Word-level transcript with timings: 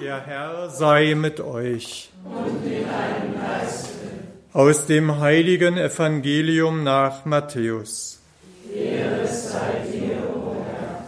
Der 0.00 0.20
Herr 0.26 0.68
sei 0.68 1.14
mit 1.14 1.40
euch. 1.40 2.10
Und 2.22 2.62
mit 2.62 2.82
deinem 2.82 3.34
Geiste. 3.34 3.88
Aus 4.52 4.86
dem 4.86 5.20
heiligen 5.20 5.78
Evangelium 5.78 6.84
nach 6.84 7.24
Matthäus. 7.24 8.20
Ehre 8.74 9.26
sei 9.26 9.86
dir, 9.90 10.18
o 10.34 10.54
Herr. 10.54 11.04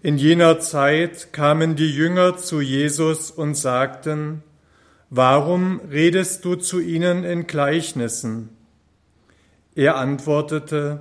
In 0.00 0.16
jener 0.16 0.58
Zeit 0.60 1.34
kamen 1.34 1.76
die 1.76 1.94
Jünger 1.94 2.38
zu 2.38 2.62
Jesus 2.62 3.30
und 3.30 3.56
sagten, 3.56 4.42
Warum 5.10 5.80
redest 5.90 6.46
du 6.46 6.54
zu 6.54 6.80
ihnen 6.80 7.24
in 7.24 7.46
Gleichnissen? 7.46 8.56
Er 9.74 9.96
antwortete, 9.96 11.00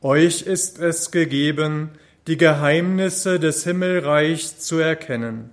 Euch 0.00 0.42
ist 0.42 0.78
es 0.78 1.10
gegeben, 1.10 1.90
die 2.26 2.36
Geheimnisse 2.36 3.38
des 3.38 3.64
Himmelreichs 3.64 4.58
zu 4.58 4.78
erkennen. 4.78 5.50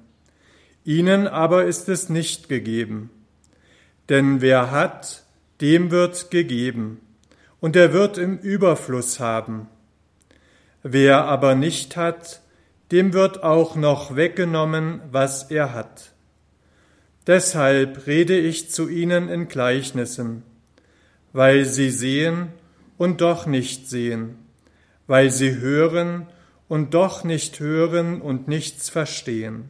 Ihnen 0.86 1.28
aber 1.28 1.66
ist 1.66 1.90
es 1.90 2.10
nicht 2.10 2.50
gegeben. 2.50 3.10
Denn 4.10 4.42
wer 4.42 4.72
hat, 4.72 5.24
dem 5.60 5.92
wird 5.92 6.32
gegeben, 6.32 7.02
und 7.60 7.76
er 7.76 7.94
wird 7.94 8.18
im 8.18 8.40
Überfluss 8.40 9.20
haben. 9.20 9.68
Wer 10.82 11.26
aber 11.26 11.56
nicht 11.56 11.96
hat, 11.96 12.42
dem 12.92 13.14
wird 13.14 13.44
auch 13.44 13.76
noch 13.76 14.16
weggenommen, 14.16 15.02
was 15.12 15.52
er 15.52 15.74
hat. 15.74 16.12
Deshalb 17.28 18.08
rede 18.08 18.38
ich 18.38 18.72
zu 18.72 18.90
ihnen 18.90 19.30
in 19.30 19.48
Gleichnissen, 19.48 20.44
weil 21.34 21.66
sie 21.66 21.92
sehen 21.92 22.48
und 22.98 23.22
doch 23.22 23.46
nicht 23.46 23.88
sehen, 23.88 24.40
weil 25.06 25.30
sie 25.30 25.58
hören 25.58 26.28
und 26.72 26.94
doch 26.94 27.26
nicht 27.26 27.60
hören 27.60 28.22
und 28.22 28.48
nichts 28.48 28.90
verstehen. 28.90 29.70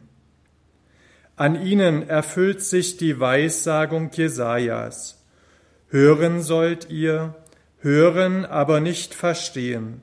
An 1.34 1.60
ihnen 1.60 2.08
erfüllt 2.08 2.62
sich 2.62 2.96
die 2.96 3.18
Weissagung 3.18 4.12
Jesajas. 4.12 5.20
Hören 5.88 6.42
sollt 6.42 6.90
ihr, 6.90 7.34
hören, 7.80 8.44
aber 8.44 8.78
nicht 8.78 9.14
verstehen. 9.14 10.00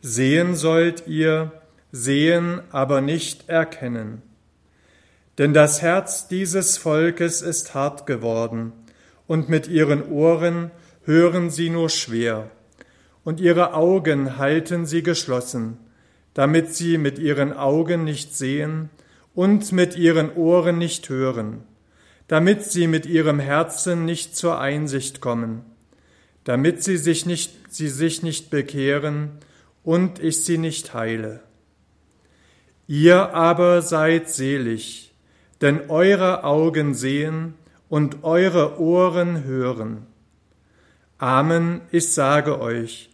Sehen 0.00 0.56
sollt 0.56 1.06
ihr, 1.06 1.52
sehen, 1.92 2.62
aber 2.72 3.00
nicht 3.00 3.48
erkennen. 3.48 4.20
Denn 5.38 5.54
das 5.54 5.82
Herz 5.82 6.26
dieses 6.26 6.78
Volkes 6.78 7.42
ist 7.42 7.74
hart 7.74 8.06
geworden, 8.06 8.72
und 9.28 9.48
mit 9.48 9.68
ihren 9.68 10.10
Ohren 10.10 10.72
hören 11.04 11.50
sie 11.50 11.70
nur 11.70 11.90
schwer, 11.90 12.50
und 13.22 13.38
ihre 13.38 13.74
Augen 13.74 14.36
halten 14.36 14.84
sie 14.84 15.04
geschlossen, 15.04 15.78
damit 16.34 16.74
sie 16.74 16.98
mit 16.98 17.18
ihren 17.18 17.52
Augen 17.52 18.04
nicht 18.04 18.36
sehen 18.36 18.90
und 19.34 19.72
mit 19.72 19.96
ihren 19.96 20.34
Ohren 20.34 20.78
nicht 20.78 21.08
hören, 21.08 21.62
damit 22.28 22.64
sie 22.64 22.86
mit 22.86 23.06
ihrem 23.06 23.38
Herzen 23.38 24.04
nicht 24.04 24.36
zur 24.36 24.60
Einsicht 24.60 25.20
kommen, 25.20 25.62
damit 26.42 26.82
sie 26.82 26.96
sich 26.96 27.24
nicht, 27.24 27.72
sie 27.72 27.88
sich 27.88 28.22
nicht 28.22 28.50
bekehren 28.50 29.30
und 29.82 30.18
ich 30.18 30.44
sie 30.44 30.58
nicht 30.58 30.92
heile. 30.94 31.40
Ihr 32.86 33.34
aber 33.34 33.80
seid 33.80 34.28
selig, 34.28 35.14
denn 35.60 35.88
eure 35.88 36.44
Augen 36.44 36.94
sehen 36.94 37.54
und 37.88 38.24
eure 38.24 38.80
Ohren 38.80 39.44
hören. 39.44 40.06
Amen, 41.16 41.80
ich 41.90 42.12
sage 42.12 42.60
euch, 42.60 43.10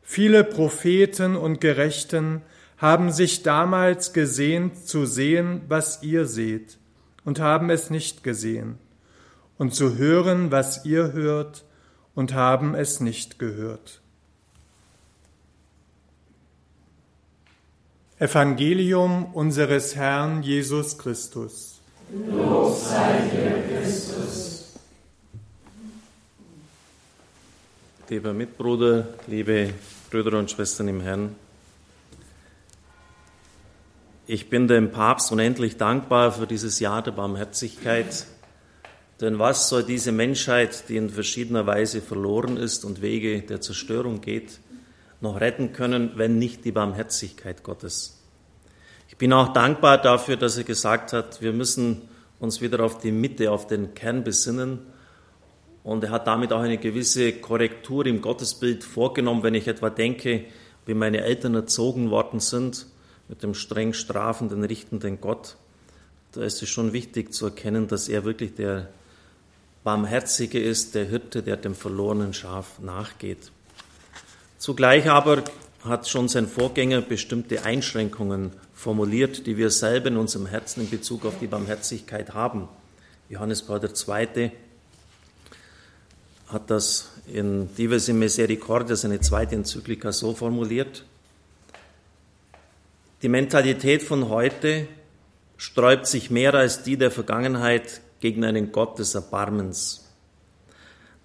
viele 0.00 0.42
Propheten 0.42 1.36
und 1.36 1.60
Gerechten 1.60 2.42
haben 2.82 3.12
sich 3.12 3.44
damals 3.44 4.12
gesehnt 4.12 4.88
zu 4.88 5.06
sehen, 5.06 5.62
was 5.68 6.02
ihr 6.02 6.26
seht, 6.26 6.78
und 7.24 7.38
haben 7.38 7.70
es 7.70 7.90
nicht 7.90 8.24
gesehen, 8.24 8.76
und 9.56 9.72
zu 9.72 9.96
hören, 9.96 10.50
was 10.50 10.84
ihr 10.84 11.12
hört, 11.12 11.64
und 12.16 12.34
haben 12.34 12.74
es 12.74 12.98
nicht 12.98 13.38
gehört. 13.38 14.00
Evangelium 18.18 19.26
unseres 19.32 19.94
Herrn 19.94 20.42
Jesus 20.42 20.98
Christus. 20.98 21.80
Lob 22.12 22.76
sei 22.76 23.20
dir, 23.32 23.80
Christus. 23.80 24.72
Lieber 28.08 28.32
Mitbruder, 28.32 29.06
liebe 29.28 29.72
Brüder 30.10 30.36
und 30.36 30.50
Schwestern 30.50 30.88
im 30.88 31.00
Herrn, 31.00 31.36
ich 34.26 34.48
bin 34.48 34.68
dem 34.68 34.92
Papst 34.92 35.32
unendlich 35.32 35.78
dankbar 35.78 36.30
für 36.30 36.46
dieses 36.46 36.78
Jahr 36.78 37.02
der 37.02 37.10
Barmherzigkeit. 37.10 38.26
Denn 39.20 39.40
was 39.40 39.68
soll 39.68 39.82
diese 39.82 40.12
Menschheit, 40.12 40.88
die 40.88 40.96
in 40.96 41.10
verschiedener 41.10 41.66
Weise 41.66 42.00
verloren 42.00 42.56
ist 42.56 42.84
und 42.84 43.02
Wege 43.02 43.42
der 43.42 43.60
Zerstörung 43.60 44.20
geht, 44.20 44.60
noch 45.20 45.40
retten 45.40 45.72
können, 45.72 46.12
wenn 46.14 46.38
nicht 46.38 46.64
die 46.64 46.70
Barmherzigkeit 46.70 47.64
Gottes? 47.64 48.20
Ich 49.08 49.16
bin 49.16 49.32
auch 49.32 49.52
dankbar 49.52 50.00
dafür, 50.00 50.36
dass 50.36 50.56
er 50.56 50.64
gesagt 50.64 51.12
hat, 51.12 51.42
wir 51.42 51.52
müssen 51.52 52.02
uns 52.38 52.60
wieder 52.60 52.80
auf 52.80 52.98
die 52.98 53.12
Mitte, 53.12 53.50
auf 53.50 53.66
den 53.66 53.94
Kern 53.94 54.22
besinnen. 54.22 54.78
Und 55.82 56.04
er 56.04 56.10
hat 56.10 56.28
damit 56.28 56.52
auch 56.52 56.60
eine 56.60 56.78
gewisse 56.78 57.32
Korrektur 57.32 58.06
im 58.06 58.22
Gottesbild 58.22 58.84
vorgenommen, 58.84 59.42
wenn 59.42 59.54
ich 59.54 59.66
etwa 59.66 59.90
denke, 59.90 60.44
wie 60.86 60.94
meine 60.94 61.22
Eltern 61.22 61.54
erzogen 61.56 62.10
worden 62.10 62.38
sind 62.38 62.86
mit 63.28 63.42
dem 63.42 63.54
streng 63.54 63.92
strafenden, 63.92 64.64
richtenden 64.64 65.20
Gott, 65.20 65.56
da 66.32 66.42
ist 66.42 66.62
es 66.62 66.68
schon 66.68 66.92
wichtig 66.92 67.34
zu 67.34 67.46
erkennen, 67.46 67.88
dass 67.88 68.08
er 68.08 68.24
wirklich 68.24 68.54
der 68.54 68.88
Barmherzige 69.84 70.60
ist, 70.60 70.94
der 70.94 71.04
Hirte, 71.04 71.42
der 71.42 71.56
dem 71.56 71.74
verlorenen 71.74 72.32
Schaf 72.32 72.78
nachgeht. 72.78 73.50
Zugleich 74.58 75.10
aber 75.10 75.42
hat 75.84 76.08
schon 76.08 76.28
sein 76.28 76.46
Vorgänger 76.46 77.00
bestimmte 77.00 77.64
Einschränkungen 77.64 78.52
formuliert, 78.72 79.46
die 79.46 79.56
wir 79.56 79.70
selber 79.70 80.08
in 80.08 80.16
unserem 80.16 80.46
Herzen 80.46 80.82
in 80.82 80.90
Bezug 80.90 81.26
auf 81.26 81.38
die 81.40 81.48
Barmherzigkeit 81.48 82.32
haben. 82.32 82.68
Johannes 83.28 83.62
Paul 83.62 83.80
II. 83.82 84.52
hat 86.46 86.70
das 86.70 87.10
in 87.26 87.74
Diverse 87.74 88.12
Misericordia, 88.12 88.94
seine 88.94 89.20
zweite 89.20 89.56
Enzyklika, 89.56 90.12
so 90.12 90.34
formuliert. 90.34 91.04
Die 93.22 93.28
Mentalität 93.28 94.02
von 94.02 94.28
heute 94.28 94.88
sträubt 95.56 96.08
sich 96.08 96.30
mehr 96.30 96.54
als 96.54 96.82
die 96.82 96.96
der 96.96 97.12
Vergangenheit 97.12 98.00
gegen 98.18 98.44
einen 98.44 98.72
Gott 98.72 98.98
des 98.98 99.14
Erbarmens. 99.14 100.12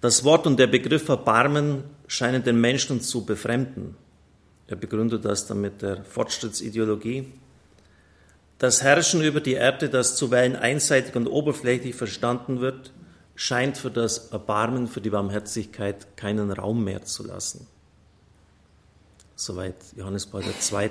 Das 0.00 0.22
Wort 0.22 0.46
und 0.46 0.60
der 0.60 0.68
Begriff 0.68 1.08
Erbarmen 1.08 1.82
scheinen 2.06 2.44
den 2.44 2.60
Menschen 2.60 3.00
zu 3.00 3.24
befremden. 3.24 3.96
Er 4.68 4.76
begründet 4.76 5.24
das 5.24 5.48
dann 5.48 5.60
mit 5.60 5.82
der 5.82 6.04
Fortschrittsideologie. 6.04 7.32
Das 8.58 8.82
Herrschen 8.82 9.22
über 9.22 9.40
die 9.40 9.54
Erde, 9.54 9.88
das 9.88 10.14
zuweilen 10.14 10.54
einseitig 10.54 11.16
und 11.16 11.26
oberflächlich 11.26 11.96
verstanden 11.96 12.60
wird, 12.60 12.92
scheint 13.34 13.76
für 13.76 13.90
das 13.90 14.28
Erbarmen, 14.30 14.86
für 14.86 15.00
die 15.00 15.10
Barmherzigkeit 15.10 16.16
keinen 16.16 16.52
Raum 16.52 16.84
mehr 16.84 17.02
zu 17.02 17.26
lassen. 17.26 17.66
Soweit 19.34 19.76
Johannes 19.96 20.26
Paul 20.26 20.42
II. 20.44 20.90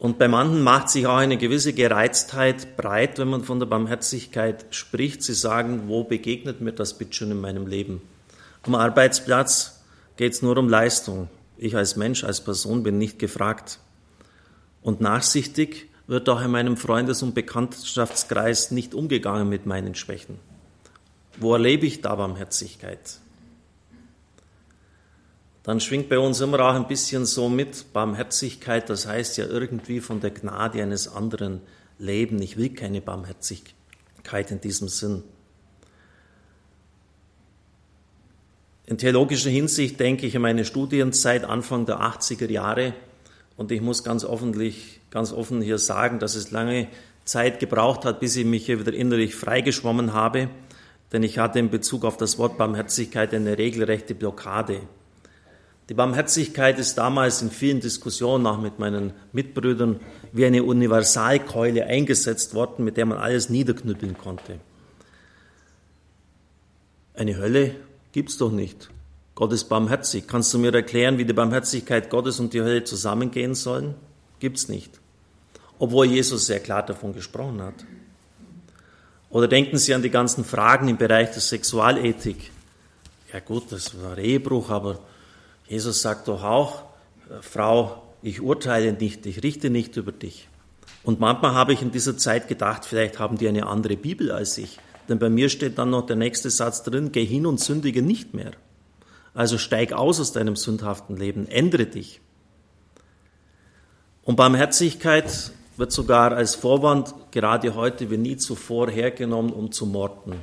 Und 0.00 0.18
bei 0.18 0.28
manchen 0.28 0.62
macht 0.62 0.88
sich 0.88 1.06
auch 1.06 1.18
eine 1.18 1.36
gewisse 1.36 1.74
Gereiztheit 1.74 2.78
breit, 2.78 3.18
wenn 3.18 3.28
man 3.28 3.44
von 3.44 3.58
der 3.58 3.66
Barmherzigkeit 3.66 4.64
spricht. 4.70 5.22
Sie 5.22 5.34
sagen, 5.34 5.88
wo 5.88 6.04
begegnet 6.04 6.62
mir 6.62 6.72
das 6.72 6.96
bitte 6.96 7.12
schon 7.12 7.30
in 7.30 7.40
meinem 7.40 7.66
Leben? 7.66 8.00
Am 8.62 8.74
Arbeitsplatz 8.74 9.82
geht 10.16 10.32
es 10.32 10.40
nur 10.40 10.56
um 10.56 10.70
Leistung. 10.70 11.28
Ich 11.58 11.76
als 11.76 11.96
Mensch, 11.96 12.24
als 12.24 12.42
Person 12.42 12.82
bin 12.82 12.96
nicht 12.96 13.18
gefragt. 13.18 13.78
Und 14.80 15.02
nachsichtig 15.02 15.90
wird 16.06 16.30
auch 16.30 16.40
in 16.40 16.50
meinem 16.50 16.78
Freundes- 16.78 17.22
und 17.22 17.34
Bekanntschaftskreis 17.34 18.70
nicht 18.70 18.94
umgegangen 18.94 19.50
mit 19.50 19.66
meinen 19.66 19.94
Schwächen. 19.94 20.38
Wo 21.38 21.52
erlebe 21.52 21.84
ich 21.84 22.00
da 22.00 22.14
Barmherzigkeit? 22.14 23.18
Dann 25.62 25.80
schwingt 25.80 26.08
bei 26.08 26.18
uns 26.18 26.40
immer 26.40 26.60
auch 26.60 26.74
ein 26.74 26.88
bisschen 26.88 27.26
so 27.26 27.48
mit 27.48 27.92
Barmherzigkeit, 27.92 28.88
das 28.88 29.06
heißt 29.06 29.36
ja 29.36 29.46
irgendwie 29.46 30.00
von 30.00 30.20
der 30.20 30.30
Gnade 30.30 30.82
eines 30.82 31.08
anderen 31.08 31.60
leben. 31.98 32.40
Ich 32.40 32.56
will 32.56 32.70
keine 32.70 33.00
Barmherzigkeit 33.00 34.50
in 34.50 34.60
diesem 34.60 34.88
Sinn. 34.88 35.22
In 38.86 38.98
theologischer 38.98 39.50
Hinsicht 39.50 40.00
denke 40.00 40.26
ich 40.26 40.34
an 40.34 40.42
meine 40.42 40.64
Studienzeit 40.64 41.44
Anfang 41.44 41.86
der 41.86 42.00
80er 42.00 42.50
Jahre 42.50 42.94
und 43.56 43.70
ich 43.70 43.82
muss 43.82 44.02
ganz, 44.02 44.24
offentlich, 44.24 45.00
ganz 45.10 45.32
offen 45.32 45.60
hier 45.60 45.78
sagen, 45.78 46.18
dass 46.18 46.34
es 46.34 46.50
lange 46.50 46.88
Zeit 47.24 47.60
gebraucht 47.60 48.04
hat, 48.04 48.18
bis 48.18 48.34
ich 48.34 48.46
mich 48.46 48.66
hier 48.66 48.80
wieder 48.80 48.94
innerlich 48.94 49.36
freigeschwommen 49.36 50.14
habe, 50.14 50.48
denn 51.12 51.22
ich 51.22 51.38
hatte 51.38 51.58
in 51.58 51.70
Bezug 51.70 52.04
auf 52.04 52.16
das 52.16 52.38
Wort 52.38 52.56
Barmherzigkeit 52.56 53.32
eine 53.34 53.58
regelrechte 53.58 54.14
Blockade. 54.14 54.80
Die 55.90 55.94
Barmherzigkeit 55.94 56.78
ist 56.78 56.98
damals 56.98 57.42
in 57.42 57.50
vielen 57.50 57.80
Diskussionen, 57.80 58.46
auch 58.46 58.60
mit 58.60 58.78
meinen 58.78 59.12
Mitbrüdern, 59.32 59.98
wie 60.30 60.46
eine 60.46 60.62
Universalkeule 60.62 61.84
eingesetzt 61.84 62.54
worden, 62.54 62.84
mit 62.84 62.96
der 62.96 63.06
man 63.06 63.18
alles 63.18 63.50
niederknüppeln 63.50 64.16
konnte. 64.16 64.60
Eine 67.14 67.36
Hölle 67.38 67.74
gibt's 68.12 68.38
doch 68.38 68.52
nicht. 68.52 68.88
Gott 69.34 69.52
ist 69.52 69.64
barmherzig. 69.64 70.28
Kannst 70.28 70.54
du 70.54 70.60
mir 70.60 70.72
erklären, 70.72 71.18
wie 71.18 71.24
die 71.24 71.32
Barmherzigkeit 71.32 72.08
Gottes 72.08 72.38
und 72.38 72.54
die 72.54 72.60
Hölle 72.60 72.84
zusammengehen 72.84 73.56
sollen? 73.56 73.96
Gibt's 74.38 74.68
nicht. 74.68 75.00
Obwohl 75.80 76.06
Jesus 76.06 76.46
sehr 76.46 76.60
klar 76.60 76.86
davon 76.86 77.14
gesprochen 77.14 77.62
hat. 77.62 77.84
Oder 79.28 79.48
denken 79.48 79.76
Sie 79.76 79.92
an 79.92 80.02
die 80.02 80.10
ganzen 80.10 80.44
Fragen 80.44 80.86
im 80.86 80.98
Bereich 80.98 81.32
der 81.32 81.40
Sexualethik. 81.40 82.52
Ja 83.32 83.40
gut, 83.40 83.72
das 83.72 84.00
war 84.00 84.16
Ehebruch, 84.18 84.70
aber 84.70 85.00
Jesus 85.70 86.02
sagt 86.02 86.26
doch 86.26 86.42
auch, 86.42 86.82
äh, 87.30 87.40
Frau, 87.42 88.02
ich 88.22 88.40
urteile 88.40 88.92
nicht, 88.92 89.24
ich 89.24 89.44
richte 89.44 89.70
nicht 89.70 89.96
über 89.96 90.10
dich. 90.10 90.48
Und 91.04 91.20
manchmal 91.20 91.54
habe 91.54 91.72
ich 91.72 91.80
in 91.80 91.92
dieser 91.92 92.18
Zeit 92.18 92.48
gedacht, 92.48 92.84
vielleicht 92.84 93.20
haben 93.20 93.38
die 93.38 93.46
eine 93.46 93.66
andere 93.66 93.96
Bibel 93.96 94.32
als 94.32 94.58
ich. 94.58 94.80
Denn 95.08 95.20
bei 95.20 95.30
mir 95.30 95.48
steht 95.48 95.78
dann 95.78 95.90
noch 95.90 96.06
der 96.06 96.16
nächste 96.16 96.50
Satz 96.50 96.82
drin, 96.82 97.12
geh 97.12 97.24
hin 97.24 97.46
und 97.46 97.60
sündige 97.60 98.02
nicht 98.02 98.34
mehr. 98.34 98.50
Also 99.32 99.58
steig 99.58 99.92
aus 99.92 100.18
aus 100.18 100.32
deinem 100.32 100.56
sündhaften 100.56 101.16
Leben, 101.16 101.46
ändere 101.46 101.86
dich. 101.86 102.20
Und 104.24 104.34
Barmherzigkeit 104.34 105.52
wird 105.76 105.92
sogar 105.92 106.32
als 106.32 106.56
Vorwand 106.56 107.14
gerade 107.30 107.76
heute 107.76 108.10
wie 108.10 108.18
nie 108.18 108.36
zuvor 108.36 108.90
hergenommen, 108.90 109.52
um 109.52 109.70
zu 109.70 109.86
morden. 109.86 110.34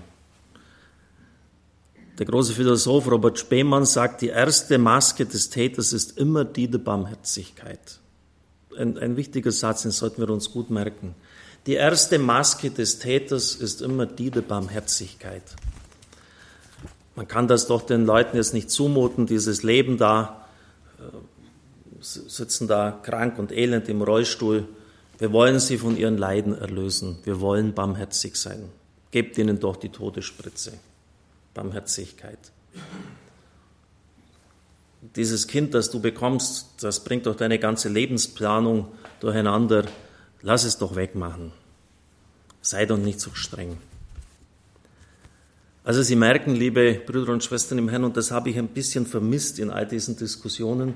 Der 2.17 2.25
große 2.25 2.53
Philosoph 2.53 3.11
Robert 3.11 3.37
Spemann 3.37 3.85
sagt, 3.85 4.21
die 4.21 4.29
erste 4.29 4.79
Maske 4.79 5.25
des 5.25 5.51
Täters 5.51 5.93
ist 5.93 6.17
immer 6.17 6.45
die 6.45 6.67
der 6.67 6.79
Barmherzigkeit. 6.79 7.99
Ein, 8.75 8.97
ein 8.97 9.17
wichtiger 9.17 9.51
Satz, 9.51 9.83
den 9.83 9.91
sollten 9.91 10.21
wir 10.21 10.29
uns 10.31 10.51
gut 10.51 10.71
merken. 10.71 11.13
Die 11.67 11.73
erste 11.73 12.17
Maske 12.17 12.71
des 12.71 12.97
Täters 12.97 13.55
ist 13.55 13.81
immer 13.81 14.07
die 14.07 14.31
der 14.31 14.41
Barmherzigkeit. 14.41 15.43
Man 17.15 17.27
kann 17.27 17.47
das 17.47 17.67
doch 17.67 17.83
den 17.83 18.05
Leuten 18.05 18.37
jetzt 18.37 18.53
nicht 18.53 18.71
zumuten, 18.71 19.27
dieses 19.27 19.61
Leben 19.61 19.97
da, 19.97 20.47
äh, 20.99 21.03
sitzen 21.99 22.67
da 22.67 22.99
krank 23.03 23.37
und 23.37 23.51
elend 23.51 23.89
im 23.89 24.01
Rollstuhl. 24.01 24.67
Wir 25.19 25.31
wollen 25.31 25.59
sie 25.59 25.77
von 25.77 25.97
ihren 25.97 26.17
Leiden 26.17 26.57
erlösen. 26.57 27.19
Wir 27.23 27.41
wollen 27.41 27.73
barmherzig 27.73 28.37
sein. 28.37 28.69
Gebt 29.11 29.37
ihnen 29.37 29.59
doch 29.59 29.75
die 29.75 29.89
Todesspritze. 29.89 30.73
Barmherzigkeit. 31.57 32.37
Dieses 35.15 35.47
Kind, 35.47 35.73
das 35.73 35.89
du 35.89 35.99
bekommst, 35.99 36.67
das 36.81 37.03
bringt 37.03 37.25
doch 37.25 37.35
deine 37.35 37.57
ganze 37.57 37.89
Lebensplanung 37.89 38.91
durcheinander. 39.19 39.85
Lass 40.43 40.65
es 40.65 40.77
doch 40.77 40.95
wegmachen. 40.95 41.51
Sei 42.61 42.85
doch 42.85 42.97
nicht 42.97 43.19
so 43.19 43.31
streng. 43.33 43.77
Also 45.83 46.03
Sie 46.03 46.15
merken, 46.15 46.53
liebe 46.53 47.01
Brüder 47.05 47.33
und 47.33 47.43
Schwestern 47.43 47.79
im 47.79 47.89
Herrn, 47.89 48.03
und 48.03 48.17
das 48.17 48.29
habe 48.29 48.51
ich 48.51 48.57
ein 48.59 48.67
bisschen 48.67 49.07
vermisst 49.07 49.57
in 49.57 49.71
all 49.71 49.87
diesen 49.87 50.15
Diskussionen 50.15 50.93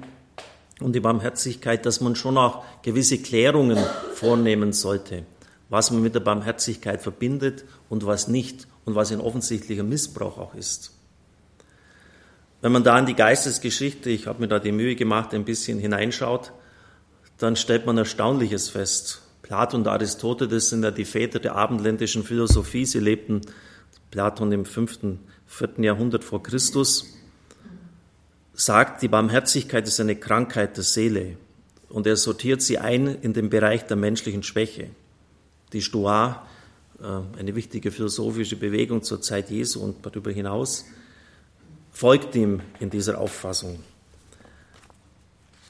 und 0.80 0.94
die 0.94 1.00
Barmherzigkeit, 1.00 1.88
dass 1.88 2.02
man 2.02 2.16
schon 2.16 2.38
auch 2.38 2.64
gewisse 2.84 3.18
Klärungen 3.18 3.80
vornehmen 4.14 4.74
sollte, 4.74 5.24
was 5.69 5.90
man 5.90 6.04
mit 6.04 6.14
der 6.14 6.19
Barmherzigkeit 6.19 7.02
verbindet 7.02 7.66
und 7.90 8.06
was 8.06 8.28
nicht 8.28 8.68
und 8.86 8.95
was 8.95 9.12
ein 9.12 9.22
offensichtlicher 9.22 9.83
Missbrauch 9.83 10.38
auch 10.38 10.56
ist. 10.56 10.92
Wenn 12.62 12.72
man 12.72 12.83
da 12.83 12.98
in 13.00 13.07
die 13.07 13.16
Geistesgeschichte, 13.16 14.10
ich 14.10 14.28
habe 14.28 14.42
mir 14.42 14.48
da 14.48 14.60
die 14.60 14.72
Mühe 14.72 14.95
gemacht, 14.95 15.33
ein 15.33 15.45
bisschen 15.45 15.80
hineinschaut, 15.80 16.51
dann 17.38 17.56
stellt 17.56 17.88
man 17.88 17.98
Erstaunliches 17.98 18.69
fest. 18.69 19.22
Platon 19.42 19.81
und 19.81 19.88
Aristoteles 19.88 20.69
sind 20.69 20.83
ja 20.83 20.92
die 20.92 21.06
Väter 21.06 21.39
der 21.39 21.56
abendländischen 21.56 22.24
Philosophie. 22.24 22.86
Sie 22.86 23.00
lebten 23.00 23.42
Platon 24.12 24.51
im 24.51 24.66
fünften, 24.66 25.19
vierten 25.48 25.83
Jahrhundert 25.83 26.24
vor 26.24 26.44
Christus. 26.44 27.18
Sagt, 28.54 29.01
die 29.01 29.07
Barmherzigkeit 29.07 29.88
ist 29.88 30.00
eine 30.00 30.16
Krankheit 30.16 30.78
der 30.78 30.83
Seele. 30.83 31.38
Und 31.89 32.06
er 32.06 32.16
sortiert 32.16 32.62
sie 32.62 32.78
ein 32.78 33.07
in 33.07 33.33
den 33.33 33.50
Bereich 33.50 33.88
der 33.88 33.98
menschlichen 33.98 34.44
Schwäche. 34.44 34.92
Die 35.74 35.81
Stoa 35.81 36.45
eine 37.01 37.56
wichtige 37.56 37.92
philosophische 37.92 38.56
Bewegung 38.56 39.03
zur 39.03 39.21
Zeit 39.21 39.50
Jesu 39.50 39.81
und 39.81 40.06
darüber 40.06 40.31
hinaus, 40.31 40.86
folgt 41.92 42.36
ihm 42.36 42.62
in 42.80 42.89
dieser 42.89 43.19
Auffassung. 43.19 43.80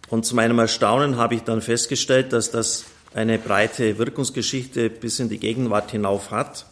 Und 0.10 0.26
zu 0.26 0.36
meinem 0.36 0.60
Erstaunen 0.60 1.16
habe 1.16 1.36
ich 1.36 1.44
dann 1.44 1.62
festgestellt, 1.62 2.34
dass 2.34 2.52
das 2.52 2.86
eine 3.14 3.38
breite 3.38 3.98
Wirkungsgeschichte 3.98 4.90
bis 4.90 5.20
in 5.20 5.30
die 5.30 5.40
Gegenwart 5.40 5.92
hinauf 5.92 6.32
hat. 6.32 6.66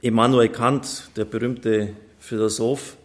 Immanuel 0.00 0.48
Kant, 0.48 1.10
der 1.16 1.24
berühmte 1.24 1.94
Philosoph, 2.20 2.96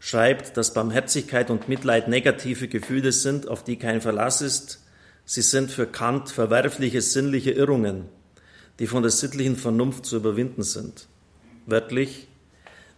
schreibt, 0.00 0.56
dass 0.56 0.74
Barmherzigkeit 0.74 1.50
und 1.50 1.68
Mitleid 1.68 2.08
negative 2.08 2.66
Gefühle 2.66 3.12
sind, 3.12 3.46
auf 3.46 3.62
die 3.62 3.76
kein 3.76 4.00
Verlass 4.00 4.42
ist, 4.42 4.81
Sie 5.24 5.42
sind 5.42 5.70
für 5.70 5.86
Kant 5.86 6.30
verwerfliche 6.30 7.00
sinnliche 7.00 7.52
Irrungen, 7.52 8.08
die 8.78 8.86
von 8.86 9.02
der 9.02 9.10
sittlichen 9.10 9.56
Vernunft 9.56 10.04
zu 10.04 10.16
überwinden 10.16 10.62
sind. 10.62 11.06
Wörtlich, 11.66 12.28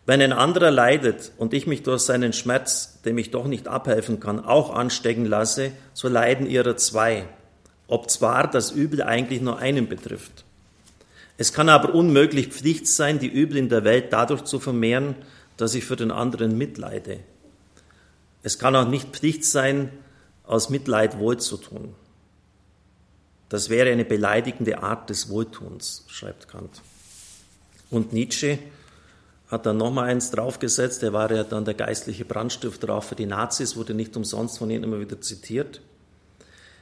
wenn 0.06 0.20
ein 0.20 0.32
anderer 0.32 0.70
leidet 0.70 1.32
und 1.38 1.54
ich 1.54 1.66
mich 1.66 1.82
durch 1.82 2.02
seinen 2.02 2.32
Schmerz, 2.32 3.00
dem 3.02 3.18
ich 3.18 3.30
doch 3.30 3.46
nicht 3.46 3.68
abhelfen 3.68 4.20
kann, 4.20 4.44
auch 4.44 4.74
anstecken 4.74 5.24
lasse, 5.24 5.72
so 5.92 6.08
leiden 6.08 6.48
ihrer 6.48 6.76
zwei, 6.76 7.26
ob 7.88 8.10
zwar 8.10 8.50
das 8.50 8.70
Übel 8.70 9.02
eigentlich 9.02 9.40
nur 9.40 9.58
einen 9.58 9.88
betrifft. 9.88 10.44
Es 11.36 11.52
kann 11.52 11.68
aber 11.68 11.94
unmöglich 11.94 12.48
Pflicht 12.48 12.86
sein, 12.86 13.18
die 13.18 13.28
Übel 13.28 13.56
in 13.56 13.68
der 13.68 13.84
Welt 13.84 14.12
dadurch 14.12 14.44
zu 14.44 14.60
vermehren, 14.60 15.14
dass 15.56 15.74
ich 15.74 15.84
für 15.84 15.96
den 15.96 16.10
anderen 16.10 16.56
mitleide. 16.56 17.20
Es 18.42 18.58
kann 18.58 18.76
auch 18.76 18.88
nicht 18.88 19.16
Pflicht 19.16 19.44
sein, 19.44 19.90
aus 20.44 20.68
Mitleid 20.68 21.18
wohl 21.18 21.38
zu 21.38 21.56
tun. 21.56 21.94
Das 23.48 23.68
wäre 23.68 23.90
eine 23.90 24.04
beleidigende 24.04 24.82
Art 24.82 25.10
des 25.10 25.28
Wohltuns, 25.28 26.04
schreibt 26.08 26.48
Kant. 26.48 26.80
Und 27.90 28.12
Nietzsche 28.12 28.58
hat 29.48 29.66
dann 29.66 29.76
nochmal 29.76 30.08
eins 30.08 30.30
draufgesetzt, 30.30 31.02
er 31.02 31.12
war 31.12 31.30
ja 31.30 31.44
dann 31.44 31.64
der 31.64 31.74
geistliche 31.74 32.24
Brandstifter 32.24 32.94
auch 32.94 33.04
für 33.04 33.14
die 33.14 33.26
Nazis, 33.26 33.76
wurde 33.76 33.94
nicht 33.94 34.16
umsonst 34.16 34.58
von 34.58 34.70
ihnen 34.70 34.84
immer 34.84 35.00
wieder 35.00 35.20
zitiert. 35.20 35.80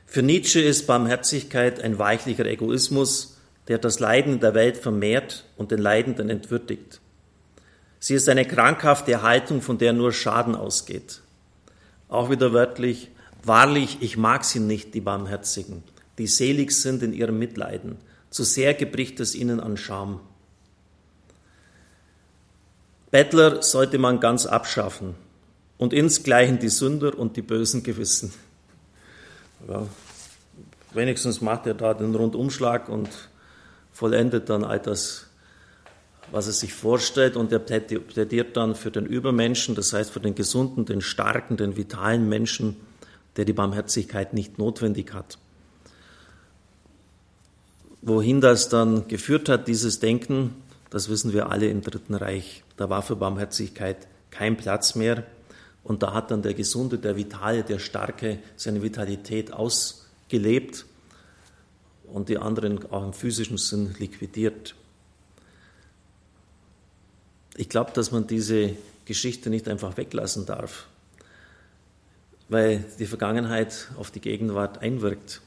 Für 0.06 0.22
Nietzsche 0.22 0.60
ist 0.60 0.86
Barmherzigkeit 0.86 1.80
ein 1.80 1.98
weichlicher 1.98 2.46
Egoismus, 2.46 3.36
der 3.68 3.78
das 3.78 4.00
Leiden 4.00 4.40
der 4.40 4.54
Welt 4.54 4.76
vermehrt 4.76 5.44
und 5.56 5.70
den 5.70 5.78
Leidenden 5.78 6.30
entwürdigt. 6.30 7.00
Sie 7.98 8.14
ist 8.14 8.28
eine 8.28 8.44
krankhafte 8.44 9.22
Haltung, 9.22 9.62
von 9.62 9.78
der 9.78 9.92
nur 9.92 10.12
Schaden 10.12 10.54
ausgeht. 10.54 11.20
Auch 12.08 12.30
wieder 12.30 12.52
wörtlich, 12.52 13.10
wahrlich, 13.44 13.98
ich 14.00 14.16
mag 14.16 14.44
sie 14.44 14.60
nicht, 14.60 14.94
die 14.94 15.00
Barmherzigen 15.00 15.82
die 16.18 16.26
selig 16.26 16.72
sind 16.72 17.02
in 17.02 17.12
ihrem 17.12 17.38
Mitleiden. 17.38 17.96
Zu 18.30 18.44
sehr 18.44 18.74
gebricht 18.74 19.20
es 19.20 19.34
ihnen 19.34 19.60
an 19.60 19.76
Scham. 19.76 20.20
Bettler 23.10 23.62
sollte 23.62 23.98
man 23.98 24.20
ganz 24.20 24.46
abschaffen 24.46 25.14
und 25.76 25.92
insgleichen 25.92 26.58
die 26.58 26.70
Sünder 26.70 27.18
und 27.18 27.36
die 27.36 27.42
bösen 27.42 27.82
Gewissen. 27.82 28.32
Ja, 29.68 29.86
wenigstens 30.94 31.40
macht 31.40 31.66
er 31.66 31.74
da 31.74 31.92
den 31.92 32.14
Rundumschlag 32.14 32.88
und 32.88 33.10
vollendet 33.92 34.48
dann 34.48 34.64
all 34.64 34.80
das, 34.80 35.26
was 36.30 36.46
er 36.46 36.54
sich 36.54 36.72
vorstellt 36.72 37.36
und 37.36 37.52
er 37.52 37.58
plädiert 37.58 38.56
dann 38.56 38.74
für 38.74 38.90
den 38.90 39.04
Übermenschen, 39.04 39.74
das 39.74 39.92
heißt 39.92 40.10
für 40.10 40.20
den 40.20 40.34
gesunden, 40.34 40.86
den 40.86 41.02
starken, 41.02 41.58
den 41.58 41.76
vitalen 41.76 42.28
Menschen, 42.28 42.76
der 43.36 43.44
die 43.44 43.52
Barmherzigkeit 43.52 44.32
nicht 44.32 44.58
notwendig 44.58 45.12
hat. 45.12 45.38
Wohin 48.04 48.40
das 48.40 48.68
dann 48.68 49.06
geführt 49.06 49.48
hat, 49.48 49.68
dieses 49.68 50.00
Denken, 50.00 50.54
das 50.90 51.08
wissen 51.08 51.32
wir 51.32 51.50
alle 51.50 51.68
im 51.68 51.82
Dritten 51.82 52.14
Reich. 52.14 52.64
Da 52.76 52.90
war 52.90 53.02
für 53.02 53.14
Barmherzigkeit 53.14 54.08
kein 54.30 54.56
Platz 54.56 54.96
mehr. 54.96 55.24
Und 55.84 56.02
da 56.02 56.12
hat 56.12 56.32
dann 56.32 56.42
der 56.42 56.54
Gesunde, 56.54 56.98
der 56.98 57.16
Vitale, 57.16 57.62
der 57.62 57.78
Starke 57.78 58.40
seine 58.56 58.82
Vitalität 58.82 59.52
ausgelebt 59.52 60.84
und 62.04 62.28
die 62.28 62.38
anderen 62.38 62.90
auch 62.90 63.04
im 63.04 63.12
physischen 63.12 63.56
Sinn 63.56 63.94
liquidiert. 63.98 64.74
Ich 67.56 67.68
glaube, 67.68 67.92
dass 67.92 68.10
man 68.10 68.26
diese 68.26 68.76
Geschichte 69.04 69.48
nicht 69.48 69.68
einfach 69.68 69.96
weglassen 69.96 70.44
darf, 70.44 70.86
weil 72.48 72.84
die 72.98 73.06
Vergangenheit 73.06 73.88
auf 73.96 74.10
die 74.10 74.20
Gegenwart 74.20 74.78
einwirkt. 74.78 75.40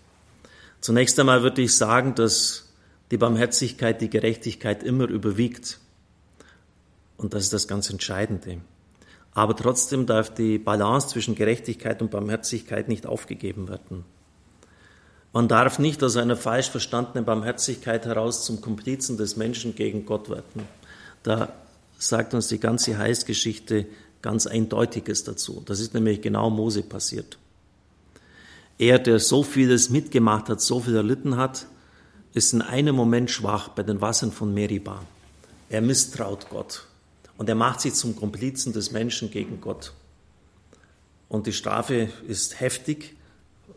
Zunächst 0.86 1.20
einmal 1.20 1.42
würde 1.42 1.64
ich 1.64 1.76
sagen, 1.76 2.14
dass 2.14 2.66
die 3.10 3.18
Barmherzigkeit 3.18 4.02
die 4.02 4.10
Gerechtigkeit 4.12 4.84
immer 4.84 5.10
überwiegt. 5.10 5.80
Und 7.18 7.34
das 7.34 7.46
ist 7.46 7.54
das 7.54 7.68
ganz 7.68 7.90
Entscheidende. 7.90 8.60
Aber 9.32 9.56
trotzdem 9.56 10.06
darf 10.06 10.32
die 10.32 10.60
Balance 10.60 11.08
zwischen 11.08 11.34
Gerechtigkeit 11.34 12.04
und 12.04 12.12
Barmherzigkeit 12.12 12.88
nicht 12.88 13.08
aufgegeben 13.08 13.68
werden. 13.68 14.06
Man 15.34 15.48
darf 15.48 15.80
nicht 15.80 16.04
aus 16.04 16.18
einer 16.18 16.38
falsch 16.38 16.70
verstandenen 16.70 17.26
Barmherzigkeit 17.26 18.06
heraus 18.06 18.46
zum 18.46 18.62
Komplizen 18.62 19.18
des 19.18 19.38
Menschen 19.38 19.74
gegen 19.74 20.06
Gott 20.06 20.30
werden. 20.30 20.68
Da 21.24 21.52
sagt 21.98 22.36
uns 22.36 22.48
die 22.48 22.60
ganze 22.60 23.00
Heilsgeschichte 23.00 23.88
ganz 24.22 24.46
Eindeutiges 24.46 25.24
dazu. 25.24 25.64
Das 25.66 25.80
ist 25.80 25.96
nämlich 25.96 26.22
genau 26.22 26.52
Mose 26.52 26.84
passiert. 26.84 27.40
Er, 28.78 29.00
der 29.00 29.20
so 29.20 29.44
vieles 29.44 29.90
mitgemacht 29.90 30.50
hat, 30.50 30.62
so 30.62 30.82
viel 30.82 30.96
erlitten 30.96 31.38
hat, 31.38 31.68
ist 32.34 32.54
in 32.54 32.62
einem 32.62 32.96
Moment 32.96 33.32
schwach 33.32 33.70
bei 33.70 33.84
den 33.84 34.02
Wassern 34.02 34.32
von 34.32 34.54
Meribah. 34.54 35.02
Er 35.70 35.82
misstraut 35.82 36.50
Gott 36.50 36.86
und 37.38 37.48
er 37.48 37.56
macht 37.56 37.82
sich 37.82 37.94
zum 37.94 38.16
Komplizen 38.16 38.74
des 38.74 38.92
Menschen 38.92 39.32
gegen 39.32 39.62
Gott. 39.62 39.94
Und 41.30 41.48
die 41.48 41.54
Strafe 41.54 42.10
ist 42.28 42.60
heftig, 42.60 43.16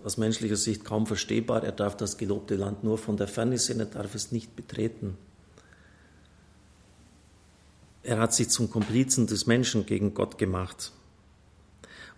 aus 0.04 0.16
menschlicher 0.16 0.56
Sicht 0.56 0.84
kaum 0.84 1.06
verstehbar. 1.06 1.64
Er 1.64 1.72
darf 1.72 1.96
das 1.96 2.18
gelobte 2.18 2.56
Land 2.56 2.84
nur 2.84 2.98
von 2.98 3.16
der 3.16 3.28
Ferne 3.28 3.58
sehen, 3.58 3.80
er 3.80 3.86
darf 3.86 4.14
es 4.14 4.32
nicht 4.32 4.54
betreten. 4.54 5.16
Er 8.02 8.18
hat 8.18 8.34
sich 8.34 8.48
zum 8.48 8.70
Komplizen 8.70 9.26
des 9.26 9.46
Menschen 9.46 9.86
gegen 9.86 10.14
Gott 10.14 10.38
gemacht. 10.38 10.92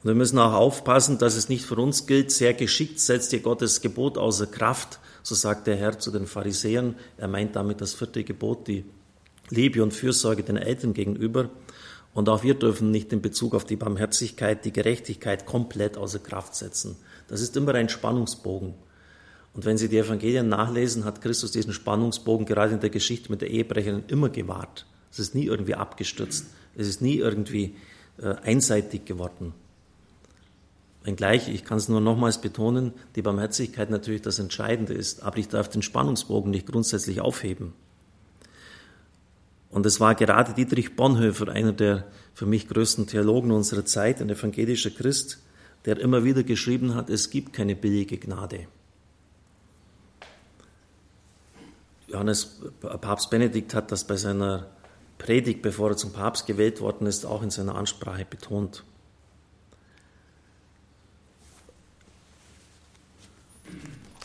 Und 0.02 0.08
wir 0.08 0.14
müssen 0.14 0.38
auch 0.38 0.54
aufpassen, 0.54 1.18
dass 1.18 1.36
es 1.36 1.50
nicht 1.50 1.64
für 1.64 1.76
uns 1.76 2.06
gilt, 2.06 2.30
sehr 2.30 2.54
geschickt 2.54 3.00
setzt 3.00 3.32
ihr 3.34 3.40
Gottes 3.40 3.82
Gebot 3.82 4.16
außer 4.16 4.46
Kraft, 4.46 4.98
so 5.22 5.34
sagt 5.34 5.66
der 5.66 5.76
Herr 5.76 5.98
zu 5.98 6.10
den 6.10 6.26
Pharisäern. 6.26 6.94
Er 7.18 7.28
meint 7.28 7.54
damit 7.54 7.82
das 7.82 7.92
vierte 7.92 8.24
Gebot, 8.24 8.66
die 8.66 8.86
Liebe 9.50 9.82
und 9.82 9.92
Fürsorge 9.92 10.42
den 10.42 10.56
Eltern 10.56 10.94
gegenüber. 10.94 11.50
Und 12.14 12.28
auch 12.30 12.42
wir 12.42 12.54
dürfen 12.54 12.90
nicht 12.90 13.12
in 13.12 13.20
Bezug 13.20 13.54
auf 13.54 13.64
die 13.64 13.76
Barmherzigkeit, 13.76 14.64
die 14.64 14.72
Gerechtigkeit 14.72 15.44
komplett 15.44 15.98
außer 15.98 16.18
Kraft 16.18 16.54
setzen. 16.54 16.96
Das 17.28 17.42
ist 17.42 17.56
immer 17.56 17.74
ein 17.74 17.88
Spannungsbogen. 17.88 18.74
Und 19.52 19.64
wenn 19.64 19.76
Sie 19.76 19.88
die 19.88 19.98
Evangelien 19.98 20.48
nachlesen, 20.48 21.04
hat 21.04 21.20
Christus 21.20 21.52
diesen 21.52 21.72
Spannungsbogen 21.72 22.46
gerade 22.46 22.72
in 22.72 22.80
der 22.80 22.90
Geschichte 22.90 23.30
mit 23.30 23.42
der 23.42 23.50
Ehebrecherin 23.50 24.04
immer 24.08 24.28
gewahrt. 24.28 24.86
Es 25.12 25.18
ist 25.18 25.34
nie 25.34 25.44
irgendwie 25.44 25.74
abgestürzt. 25.74 26.46
Es 26.76 26.88
ist 26.88 27.02
nie 27.02 27.16
irgendwie 27.16 27.76
äh, 28.18 28.34
einseitig 28.42 29.04
geworden. 29.04 29.52
Wenngleich, 31.02 31.48
ich 31.48 31.64
kann 31.64 31.78
es 31.78 31.88
nur 31.88 32.00
nochmals 32.00 32.40
betonen, 32.40 32.92
die 33.16 33.22
Barmherzigkeit 33.22 33.88
natürlich 33.90 34.20
das 34.20 34.38
Entscheidende 34.38 34.92
ist, 34.92 35.22
aber 35.22 35.38
ich 35.38 35.48
darf 35.48 35.68
den 35.68 35.82
Spannungsbogen 35.82 36.50
nicht 36.50 36.66
grundsätzlich 36.66 37.20
aufheben. 37.20 37.72
Und 39.70 39.86
es 39.86 40.00
war 40.00 40.14
gerade 40.14 40.52
Dietrich 40.52 40.96
Bonhoeffer, 40.96 41.48
einer 41.48 41.72
der 41.72 42.04
für 42.34 42.44
mich 42.44 42.68
größten 42.68 43.06
Theologen 43.06 43.50
unserer 43.50 43.84
Zeit, 43.84 44.20
ein 44.20 44.28
evangelischer 44.28 44.90
Christ, 44.90 45.38
der 45.86 45.98
immer 45.98 46.24
wieder 46.24 46.42
geschrieben 46.42 46.94
hat, 46.94 47.08
es 47.08 47.30
gibt 47.30 47.52
keine 47.52 47.76
billige 47.76 48.18
Gnade. 48.18 48.66
Johannes 52.08 52.60
Papst 52.80 53.30
Benedikt 53.30 53.72
hat 53.72 53.92
das 53.92 54.04
bei 54.04 54.16
seiner 54.16 54.66
Predigt, 55.16 55.62
bevor 55.62 55.90
er 55.90 55.96
zum 55.96 56.12
Papst 56.12 56.46
gewählt 56.46 56.80
worden 56.80 57.06
ist, 57.06 57.24
auch 57.24 57.42
in 57.42 57.50
seiner 57.50 57.76
Ansprache 57.76 58.26
betont. 58.28 58.84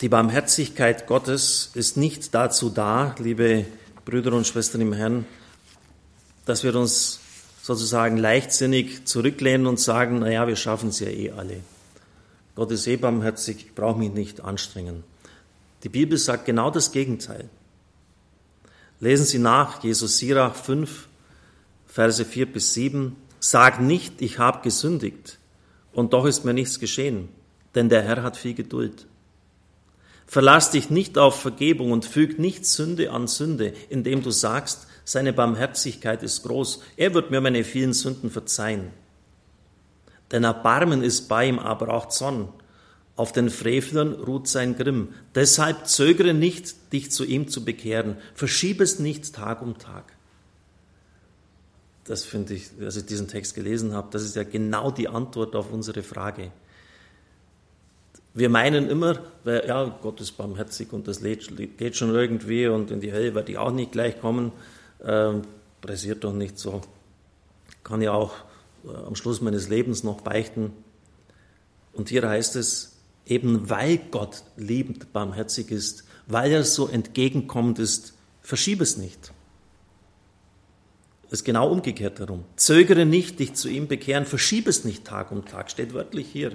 Die 0.01 0.09
Barmherzigkeit 0.09 1.07
Gottes 1.07 1.71
ist 1.73 1.95
nicht 1.95 2.35
dazu 2.35 2.69
da, 2.69 3.15
liebe 3.17 3.65
Brüder 4.03 4.33
und 4.33 4.45
Schwestern 4.45 4.81
im 4.81 4.91
Herrn, 4.91 5.25
dass 6.43 6.65
wir 6.65 6.75
uns 6.75 7.21
sozusagen 7.61 8.17
leichtsinnig 8.17 9.05
zurücklehnen 9.05 9.67
und 9.67 9.79
sagen, 9.79 10.19
naja, 10.19 10.49
wir 10.49 10.57
schaffen 10.57 10.89
es 10.89 10.99
ja 10.99 11.07
eh 11.07 11.31
alle. 11.31 11.61
Gott 12.55 12.71
ist 12.71 12.87
eh 12.87 12.97
barmherzig, 12.97 13.67
ich 13.67 13.73
brauche 13.73 13.97
mich 13.97 14.11
nicht 14.11 14.41
anstrengen. 14.41 15.05
Die 15.83 15.89
Bibel 15.89 16.17
sagt 16.17 16.43
genau 16.43 16.71
das 16.71 16.91
Gegenteil. 16.91 17.49
Lesen 18.99 19.25
Sie 19.25 19.39
nach, 19.39 19.81
Jesus 19.81 20.17
Sirach 20.17 20.55
5, 20.55 21.07
Verse 21.87 22.25
4 22.25 22.51
bis 22.51 22.73
7. 22.73 23.15
Sag 23.39 23.79
nicht, 23.79 24.21
ich 24.21 24.39
habe 24.39 24.61
gesündigt, 24.61 25.39
und 25.93 26.11
doch 26.11 26.25
ist 26.25 26.43
mir 26.43 26.53
nichts 26.53 26.81
geschehen, 26.81 27.29
denn 27.75 27.87
der 27.87 28.01
Herr 28.01 28.23
hat 28.23 28.35
viel 28.35 28.55
Geduld. 28.55 29.07
Verlass 30.27 30.71
dich 30.71 30.89
nicht 30.89 31.17
auf 31.17 31.39
Vergebung 31.39 31.91
und 31.91 32.05
füg 32.05 32.39
nicht 32.39 32.65
Sünde 32.65 33.11
an 33.11 33.27
Sünde, 33.27 33.73
indem 33.89 34.23
du 34.23 34.31
sagst, 34.31 34.87
seine 35.03 35.33
Barmherzigkeit 35.33 36.23
ist 36.23 36.43
groß, 36.43 36.81
er 36.97 37.13
wird 37.13 37.29
mir 37.29 37.41
meine 37.41 37.63
vielen 37.63 37.93
Sünden 37.93 38.31
verzeihen. 38.31 38.89
Denn 40.31 40.43
Erbarmen 40.43 41.03
ist 41.03 41.27
bei 41.27 41.47
ihm, 41.47 41.59
aber 41.59 41.89
auch 41.93 42.09
Zorn. 42.09 42.49
Auf 43.15 43.31
den 43.31 43.49
Frevlern 43.49 44.13
ruht 44.13 44.47
sein 44.47 44.75
Grimm. 44.75 45.09
Deshalb 45.35 45.87
zögere 45.87 46.33
nicht, 46.33 46.91
dich 46.91 47.11
zu 47.11 47.23
ihm 47.23 47.47
zu 47.47 47.63
bekehren. 47.63 48.17
Verschiebe 48.33 48.83
es 48.83 48.99
nicht 48.99 49.33
Tag 49.33 49.61
um 49.61 49.77
Tag. 49.77 50.11
Das 52.03 52.23
finde 52.25 52.55
ich, 52.55 52.69
als 52.81 52.97
ich 52.97 53.05
diesen 53.05 53.27
Text 53.27 53.55
gelesen 53.55 53.93
habe, 53.93 54.09
das 54.11 54.23
ist 54.23 54.35
ja 54.35 54.43
genau 54.43 54.91
die 54.91 55.07
Antwort 55.07 55.55
auf 55.55 55.71
unsere 55.71 56.03
Frage. 56.03 56.51
Wir 58.35 58.49
meinen 58.49 58.89
immer, 58.89 59.17
ja, 59.45 59.97
Gott 60.01 60.19
ist 60.19 60.33
barmherzig 60.33 60.91
und 60.91 61.07
das 61.07 61.21
geht 61.21 61.95
schon 61.95 62.13
irgendwie 62.13 62.67
und 62.67 62.91
in 62.91 62.99
die 62.99 63.13
Hölle 63.13 63.33
werde 63.33 63.53
ich 63.53 63.57
auch 63.57 63.71
nicht 63.71 63.93
gleich 63.93 64.19
kommen. 64.19 64.51
Ähm, 65.01 65.43
pressiert 65.79 66.25
doch 66.25 66.33
nicht 66.33 66.59
so. 66.59 66.81
Kann 67.85 68.01
ja 68.01 68.11
auch 68.11 68.33
äh, 68.83 68.93
am 69.07 69.15
Schluss 69.15 69.39
meines 69.39 69.69
Lebens 69.69 70.03
noch 70.03 70.19
beichten. 70.19 70.73
Und 71.93 72.09
hier 72.09 72.27
heißt 72.27 72.57
es, 72.57 72.97
eben 73.25 73.69
weil 73.69 73.99
Gott 74.11 74.43
liebend 74.57 75.13
barmherzig 75.13 75.71
ist, 75.71 76.03
weil 76.27 76.51
er 76.51 76.65
so 76.65 76.89
entgegenkommend 76.89 77.79
ist, 77.79 78.15
verschiebe 78.41 78.83
es 78.83 78.97
nicht. 78.97 79.31
Es 81.27 81.39
ist 81.39 81.45
genau 81.45 81.71
umgekehrt 81.71 82.19
darum. 82.19 82.43
Zögere 82.57 83.05
nicht, 83.05 83.39
dich 83.39 83.53
zu 83.53 83.69
ihm 83.69 83.87
bekehren, 83.87 84.25
verschiebe 84.25 84.69
es 84.69 84.83
nicht 84.83 85.05
Tag 85.05 85.31
um 85.31 85.45
Tag, 85.45 85.71
steht 85.71 85.93
wörtlich 85.93 86.27
hier. 86.27 86.51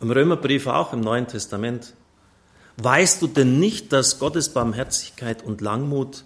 Im 0.00 0.10
Römerbrief 0.10 0.66
auch 0.66 0.92
im 0.92 1.00
Neuen 1.00 1.26
Testament. 1.26 1.92
Weißt 2.78 3.20
du 3.20 3.26
denn 3.26 3.60
nicht, 3.60 3.92
dass 3.92 4.18
Gottes 4.18 4.48
Barmherzigkeit 4.48 5.42
und 5.42 5.60
Langmut 5.60 6.24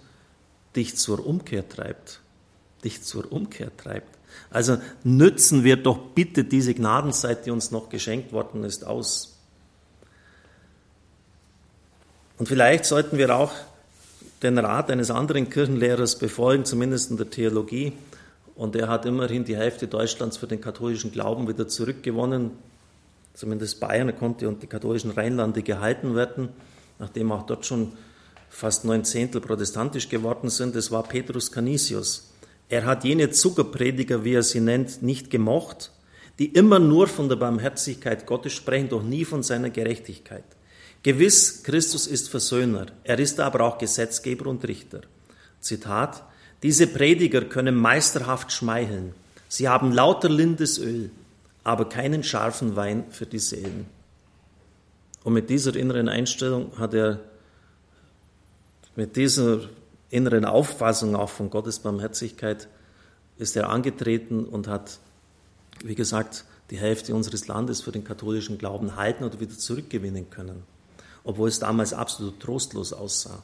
dich 0.75 0.95
zur 0.95 1.25
Umkehr 1.25 1.67
treibt? 1.67 2.21
Dich 2.85 3.03
zur 3.03 3.31
Umkehr 3.31 3.75
treibt. 3.75 4.07
Also 4.49 4.77
nützen 5.03 5.63
wir 5.65 5.75
doch 5.75 5.97
bitte 5.97 6.45
diese 6.45 6.73
Gnadenzeit, 6.73 7.45
die 7.45 7.51
uns 7.51 7.71
noch 7.71 7.89
geschenkt 7.89 8.31
worden 8.31 8.63
ist, 8.63 8.85
aus. 8.85 9.37
Und 12.37 12.47
vielleicht 12.47 12.85
sollten 12.85 13.17
wir 13.17 13.35
auch 13.35 13.51
den 14.41 14.57
Rat 14.57 14.91
eines 14.91 15.11
anderen 15.11 15.49
Kirchenlehrers 15.49 16.17
befolgen, 16.17 16.63
zumindest 16.63 17.11
in 17.11 17.17
der 17.17 17.29
Theologie. 17.29 17.93
Und 18.55 18.75
er 18.75 18.87
hat 18.87 19.05
immerhin 19.05 19.43
die 19.43 19.57
Hälfte 19.57 19.87
Deutschlands 19.87 20.37
für 20.37 20.47
den 20.47 20.61
katholischen 20.61 21.11
Glauben 21.11 21.47
wieder 21.47 21.67
zurückgewonnen 21.67 22.51
zumindest 23.35 23.79
Bayern 23.79 24.15
konnte 24.15 24.47
und 24.47 24.63
die 24.63 24.67
katholischen 24.67 25.11
Rheinlande 25.11 25.61
gehalten 25.61 26.15
werden, 26.15 26.49
nachdem 26.97 27.31
auch 27.31 27.45
dort 27.45 27.65
schon 27.65 27.91
fast 28.49 28.85
neun 28.85 29.03
Zehntel 29.03 29.41
protestantisch 29.41 30.09
geworden 30.09 30.49
sind. 30.49 30.75
Es 30.75 30.89
war 30.89 31.03
Petrus 31.03 31.51
Canisius. 31.51 32.31
Er 32.69 32.85
hat 32.85 33.03
jene 33.03 33.29
Zuckerprediger, 33.29 34.23
wie 34.23 34.33
er 34.33 34.43
sie 34.43 34.61
nennt, 34.61 35.03
nicht 35.03 35.29
gemocht, 35.29 35.91
die 36.39 36.47
immer 36.47 36.79
nur 36.79 37.07
von 37.07 37.29
der 37.29 37.35
Barmherzigkeit 37.35 38.25
Gottes 38.25 38.53
sprechen, 38.53 38.89
doch 38.89 39.03
nie 39.03 39.25
von 39.25 39.43
seiner 39.43 39.69
Gerechtigkeit. 39.69 40.43
Gewiss, 41.03 41.61
Christus 41.63 42.07
ist 42.07 42.29
Versöhner, 42.29 42.87
er 43.03 43.19
ist 43.19 43.39
aber 43.39 43.61
auch 43.61 43.77
Gesetzgeber 43.77 44.49
und 44.49 44.67
Richter. 44.67 45.01
Zitat, 45.59 46.23
diese 46.63 46.87
Prediger 46.87 47.41
können 47.41 47.75
meisterhaft 47.75 48.51
schmeicheln. 48.51 49.13
Sie 49.47 49.69
haben 49.69 49.91
lauter 49.91 50.29
lindes 50.29 50.79
Öl, 50.79 51.11
aber 51.65 51.89
keinen 51.89 52.23
scharfen 52.23 52.75
Wein 52.75 53.05
für 53.09 53.25
die 53.25 53.39
Seelen. 53.39 53.87
Und 55.23 55.33
mit 55.33 55.49
dieser 55.49 55.75
inneren 55.75 56.07
Einstellung 56.07 56.77
hat 56.77 56.93
er, 56.93 57.19
mit 58.95 59.15
dieser 59.15 59.61
inneren 60.11 60.45
Auffassung 60.45 61.15
auch 61.15 61.29
von 61.29 61.49
Gottes 61.49 61.79
Barmherzigkeit, 61.79 62.69
ist 63.37 63.55
er 63.57 63.69
angetreten 63.69 64.45
und 64.45 64.67
hat, 64.67 64.99
wie 65.83 65.95
gesagt, 65.95 66.45
die 66.69 66.77
Hälfte 66.77 67.15
unseres 67.15 67.47
Landes 67.47 67.81
für 67.81 67.91
den 67.91 68.03
katholischen 68.03 68.59
Glauben 68.59 68.95
halten 68.95 69.23
oder 69.23 69.39
wieder 69.39 69.57
zurückgewinnen 69.57 70.29
können, 70.29 70.63
obwohl 71.23 71.49
es 71.49 71.59
damals 71.59 71.93
absolut 71.93 72.39
trostlos 72.39 72.93
aussah. 72.93 73.41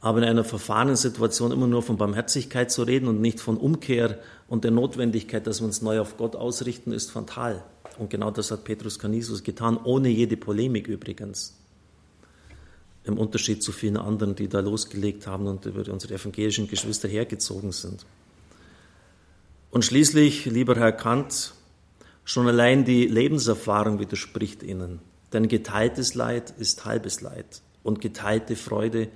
Aber 0.00 0.18
in 0.18 0.24
einer 0.24 0.44
verfahrenen 0.44 0.96
Situation 0.96 1.52
immer 1.52 1.66
nur 1.66 1.82
von 1.82 1.98
Barmherzigkeit 1.98 2.70
zu 2.70 2.82
reden 2.84 3.06
und 3.06 3.20
nicht 3.20 3.40
von 3.40 3.58
Umkehr 3.58 4.18
und 4.48 4.64
der 4.64 4.70
Notwendigkeit, 4.70 5.46
dass 5.46 5.60
wir 5.60 5.66
uns 5.66 5.82
neu 5.82 6.00
auf 6.00 6.16
Gott 6.16 6.36
ausrichten, 6.36 6.92
ist 6.92 7.10
fatal. 7.10 7.62
Und 7.98 8.08
genau 8.08 8.30
das 8.30 8.50
hat 8.50 8.64
Petrus 8.64 8.98
Canisius 8.98 9.42
getan, 9.42 9.78
ohne 9.84 10.08
jede 10.08 10.38
Polemik 10.38 10.88
übrigens. 10.88 11.54
Im 13.04 13.18
Unterschied 13.18 13.62
zu 13.62 13.72
vielen 13.72 13.98
anderen, 13.98 14.34
die 14.34 14.48
da 14.48 14.60
losgelegt 14.60 15.26
haben 15.26 15.46
und 15.46 15.66
über 15.66 15.90
unsere 15.92 16.14
evangelischen 16.14 16.66
Geschwister 16.66 17.08
hergezogen 17.08 17.72
sind. 17.72 18.06
Und 19.70 19.84
schließlich, 19.84 20.46
lieber 20.46 20.76
Herr 20.76 20.92
Kant, 20.92 21.52
schon 22.24 22.48
allein 22.48 22.84
die 22.84 23.06
Lebenserfahrung 23.06 23.98
widerspricht 23.98 24.62
ihnen. 24.62 25.00
Denn 25.32 25.48
geteiltes 25.48 26.14
Leid 26.14 26.54
ist 26.58 26.84
halbes 26.84 27.20
Leid 27.20 27.62
und 27.82 28.00
geteilte 28.00 28.56
Freude 28.56 29.08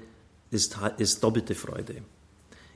ist, 0.51 0.77
ist 0.99 1.23
doppelte 1.23 1.55
Freude. 1.55 2.03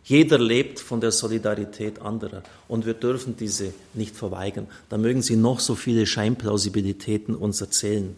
Jeder 0.05 0.39
lebt 0.39 0.81
von 0.81 1.01
der 1.01 1.13
Solidarität 1.13 2.01
anderer 2.01 2.43
und 2.67 2.87
wir 2.87 2.95
dürfen 2.95 3.37
diese 3.37 3.75
nicht 3.93 4.17
verweigern. 4.17 4.67
Da 4.89 4.97
mögen 4.97 5.21
Sie 5.21 5.37
noch 5.37 5.61
so 5.61 5.75
viele 5.75 6.07
Scheinplausibilitäten 6.07 7.35
uns 7.35 7.61
erzählen. 7.61 8.17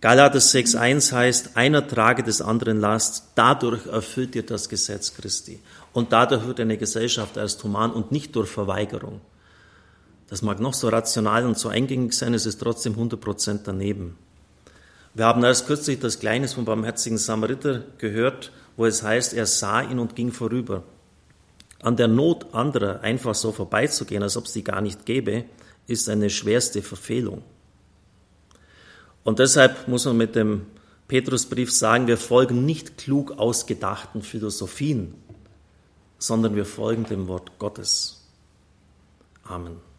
Galater 0.00 0.38
6.1 0.38 1.12
heißt, 1.12 1.56
einer 1.56 1.86
trage 1.86 2.22
des 2.22 2.40
anderen 2.40 2.80
Last, 2.80 3.28
dadurch 3.34 3.86
erfüllt 3.86 4.34
ihr 4.34 4.44
das 4.44 4.68
Gesetz 4.68 5.14
Christi. 5.14 5.60
Und 5.92 6.12
dadurch 6.12 6.46
wird 6.46 6.58
eine 6.58 6.78
Gesellschaft 6.78 7.36
erst 7.36 7.62
human 7.62 7.92
und 7.92 8.10
nicht 8.10 8.34
durch 8.34 8.48
Verweigerung. 8.48 9.20
Das 10.28 10.42
mag 10.42 10.58
noch 10.58 10.74
so 10.74 10.88
rational 10.88 11.44
und 11.44 11.58
so 11.58 11.68
eingängig 11.68 12.14
sein, 12.14 12.34
es 12.34 12.46
ist 12.46 12.58
trotzdem 12.58 12.94
100% 12.94 13.60
daneben. 13.64 14.16
Wir 15.14 15.24
haben 15.24 15.42
erst 15.42 15.66
kürzlich 15.66 15.98
das 15.98 16.20
Gleichnis 16.20 16.54
vom 16.54 16.64
barmherzigen 16.64 17.18
Samariter 17.18 17.82
gehört, 17.98 18.52
wo 18.76 18.86
es 18.86 19.02
heißt, 19.02 19.34
er 19.34 19.46
sah 19.46 19.82
ihn 19.82 19.98
und 19.98 20.14
ging 20.14 20.32
vorüber. 20.32 20.84
An 21.82 21.96
der 21.96 22.08
Not 22.08 22.54
anderer 22.54 23.00
einfach 23.00 23.34
so 23.34 23.52
vorbeizugehen, 23.52 24.22
als 24.22 24.36
ob 24.36 24.44
es 24.44 24.52
die 24.52 24.64
gar 24.64 24.80
nicht 24.80 25.06
gäbe, 25.06 25.44
ist 25.86 26.08
eine 26.08 26.30
schwerste 26.30 26.82
Verfehlung. 26.82 27.42
Und 29.24 29.38
deshalb 29.38 29.88
muss 29.88 30.04
man 30.04 30.16
mit 30.16 30.36
dem 30.36 30.66
Petrusbrief 31.08 31.72
sagen, 31.72 32.06
wir 32.06 32.16
folgen 32.16 32.64
nicht 32.64 32.96
klug 32.96 33.32
ausgedachten 33.32 34.22
Philosophien, 34.22 35.14
sondern 36.18 36.54
wir 36.54 36.64
folgen 36.64 37.04
dem 37.04 37.26
Wort 37.26 37.58
Gottes. 37.58 38.28
Amen. 39.42 39.89